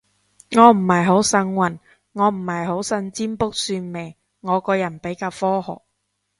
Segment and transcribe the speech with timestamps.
[0.53, 1.77] 我唔係好信運，
[2.13, 5.81] 我唔係好信占卜算命，我個人比較科學